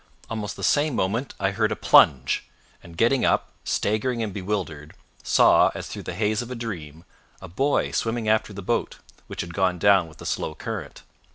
Almost 0.31 0.55
the 0.55 0.63
same 0.63 0.95
moment 0.95 1.35
I 1.39 1.51
heard 1.51 1.71
a 1.71 1.75
plunge, 1.75 2.45
and 2.81 2.97
getting 2.97 3.23
up, 3.23 3.51
staggering 3.63 4.23
and 4.23 4.33
bewildered, 4.33 4.95
saw, 5.21 5.69
as 5.75 5.87
through 5.89 6.01
the 6.01 6.15
haze 6.15 6.41
of 6.41 6.49
a 6.49 6.55
dream, 6.55 7.03
a 7.39 7.47
boy 7.47 7.91
swimming 7.91 8.27
after 8.27 8.51
the 8.51 8.63
boat, 8.63 8.97
which 9.27 9.41
had 9.41 9.53
gone 9.53 9.77
down 9.77 10.07
with 10.07 10.17
the 10.17 10.25
slow 10.25 10.55
current. 10.55 11.03